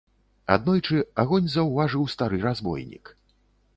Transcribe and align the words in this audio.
Аднойчы 0.53 0.97
агонь 1.23 1.51
заўважыў 1.57 2.09
стары 2.15 2.43
разбойнік. 2.47 3.05